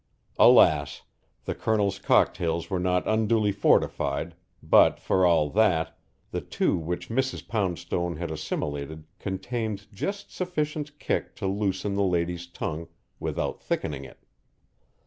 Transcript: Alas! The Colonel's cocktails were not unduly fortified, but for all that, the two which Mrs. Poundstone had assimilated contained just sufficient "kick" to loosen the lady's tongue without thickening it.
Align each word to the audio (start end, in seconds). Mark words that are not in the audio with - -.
Alas! 0.39 1.03
The 1.45 1.53
Colonel's 1.53 1.99
cocktails 1.99 2.71
were 2.71 2.79
not 2.79 3.07
unduly 3.07 3.51
fortified, 3.51 4.33
but 4.63 4.97
for 4.99 5.27
all 5.27 5.47
that, 5.51 5.95
the 6.31 6.41
two 6.41 6.75
which 6.75 7.09
Mrs. 7.11 7.47
Poundstone 7.47 8.15
had 8.15 8.31
assimilated 8.31 9.03
contained 9.19 9.85
just 9.93 10.33
sufficient 10.33 10.97
"kick" 10.97 11.35
to 11.35 11.45
loosen 11.45 11.93
the 11.93 12.01
lady's 12.01 12.47
tongue 12.47 12.87
without 13.19 13.61
thickening 13.61 14.03
it. 14.03 14.17